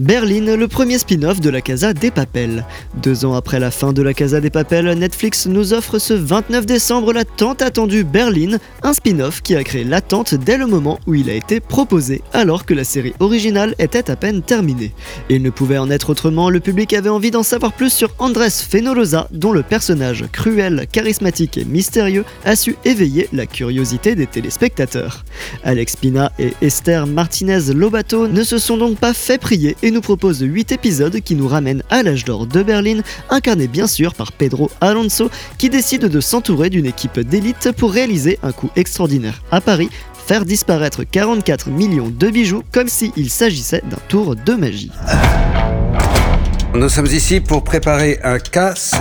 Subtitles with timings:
[0.00, 2.64] Berlin, le premier spin-off de la Casa des Papels.
[3.02, 6.66] Deux ans après la fin de la Casa des Papels, Netflix nous offre ce 29
[6.66, 11.14] décembre la tant attendue Berlin, un spin-off qui a créé l'attente dès le moment où
[11.14, 14.92] il a été proposé, alors que la série originale était à peine terminée.
[15.30, 18.50] Il ne pouvait en être autrement, le public avait envie d'en savoir plus sur Andrés
[18.50, 25.24] Fenolosa, dont le personnage cruel, charismatique et mystérieux a su éveiller la curiosité des téléspectateurs.
[25.64, 30.40] Alex Pina et Esther Martinez Lobato ne se sont donc pas fait prier nous propose
[30.40, 34.70] 8 épisodes qui nous ramènent à l'âge d'or de Berlin, incarné bien sûr par Pedro
[34.80, 39.90] Alonso, qui décide de s'entourer d'une équipe d'élite pour réaliser un coup extraordinaire à Paris,
[40.26, 44.90] faire disparaître 44 millions de bijoux comme s'il s'agissait d'un tour de magie.
[46.74, 48.92] Nous sommes ici pour préparer un casse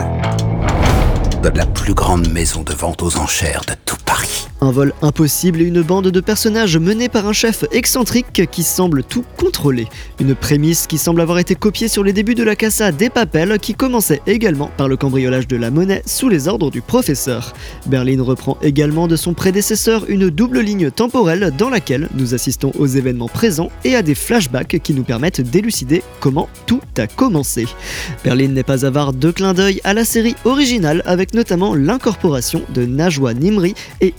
[1.44, 4.47] de la plus grande maison de vente aux enchères de tout Paris.
[4.60, 9.04] Un vol impossible et une bande de personnages menés par un chef excentrique qui semble
[9.04, 9.86] tout contrôler.
[10.20, 13.60] Une prémisse qui semble avoir été copiée sur les débuts de la Casa des Papels
[13.60, 17.54] qui commençait également par le cambriolage de la monnaie sous les ordres du professeur.
[17.86, 22.88] Berlin reprend également de son prédécesseur une double ligne temporelle dans laquelle nous assistons aux
[22.88, 27.68] événements présents et à des flashbacks qui nous permettent d'élucider comment tout a commencé.
[28.24, 32.86] Berlin n'est pas avare de clins d'œil à la série originale avec notamment l'incorporation de
[32.86, 34.16] Najwa Nimri et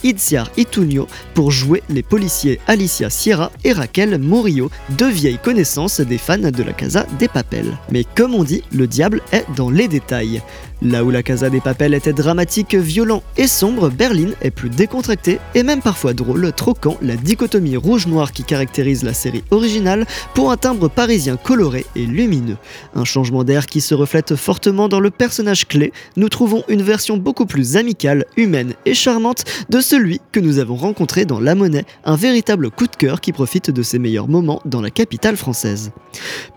[1.35, 6.63] Pour jouer les policiers Alicia Sierra et Raquel Morillo, deux vieilles connaissances des fans de
[6.63, 7.79] la Casa des Papels.
[7.91, 10.43] Mais comme on dit, le diable est dans les détails.
[10.81, 15.41] Là où la Casa des Papels était dramatique, violent et sombre, Berlin est plus décontracté
[15.57, 20.57] et même parfois drôle, troquant la dichotomie rouge-noir qui caractérise la série originale pour un
[20.57, 22.59] timbre parisien coloré et lumineux.
[22.95, 27.17] Un changement d'air qui se reflète fortement dans le personnage clé, nous trouvons une version
[27.17, 31.87] beaucoup plus amicale, humaine et charmante de celui que nous avons rencontré dans La Monnaie,
[32.05, 35.91] un véritable coup de cœur qui profite de ses meilleurs moments dans la capitale française.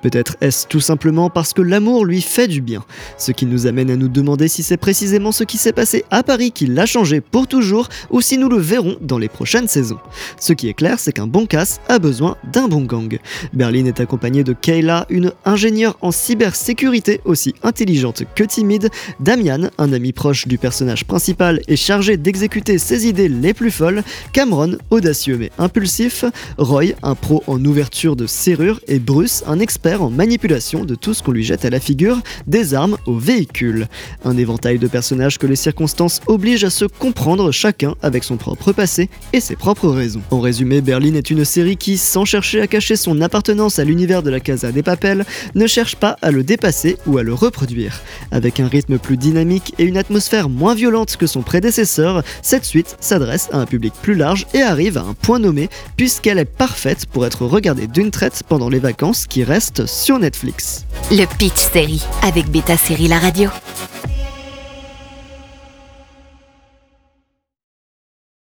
[0.03, 2.83] Peut-être est-ce tout simplement parce que l'amour lui fait du bien,
[3.17, 6.23] ce qui nous amène à nous demander si c'est précisément ce qui s'est passé à
[6.23, 9.99] Paris qui l'a changé pour toujours ou si nous le verrons dans les prochaines saisons.
[10.39, 13.17] Ce qui est clair, c'est qu'un bon casse a besoin d'un bon gang.
[13.53, 18.89] Berlin est accompagné de Kayla, une ingénieure en cybersécurité aussi intelligente que timide,
[19.19, 24.03] Damian, un ami proche du personnage principal et chargé d'exécuter ses idées les plus folles,
[24.33, 26.25] Cameron, audacieux mais impulsif,
[26.57, 31.13] Roy, un pro en ouverture de serrure, et Bruce, un expert en manipulation de tout
[31.13, 33.87] ce qu'on lui jette à la figure, des armes aux véhicules.
[34.25, 38.71] Un éventail de personnages que les circonstances obligent à se comprendre chacun avec son propre
[38.71, 40.21] passé et ses propres raisons.
[40.31, 44.23] En résumé, Berlin est une série qui, sans chercher à cacher son appartenance à l'univers
[44.23, 45.25] de la Casa des Papels,
[45.55, 48.01] ne cherche pas à le dépasser ou à le reproduire.
[48.31, 52.95] Avec un rythme plus dynamique et une atmosphère moins violente que son prédécesseur, cette suite
[52.99, 57.05] s'adresse à un public plus large et arrive à un point nommé puisqu'elle est parfaite
[57.05, 60.85] pour être regardée d'une traite pendant les vacances qui restent sur Netflix.
[61.11, 63.49] Le Pitch Série avec Beta Série La Radio.